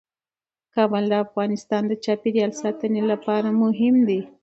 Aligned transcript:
کابل 0.75 1.03
د 1.09 1.13
افغانستان 1.25 1.81
د 1.87 1.93
چاپیریال 2.03 2.51
ساتنې 2.61 3.01
لپاره 3.11 3.49
مهم 3.61 3.95
دي. 4.07 4.19